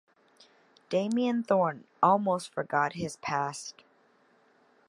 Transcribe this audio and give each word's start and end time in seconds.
Damien 0.89 1.43
Thorn 1.43 1.83
almost 2.01 2.51
forgot 2.51 2.93
his 2.93 3.17
past. 3.17 3.83